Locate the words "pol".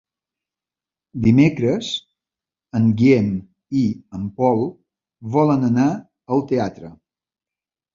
4.43-4.67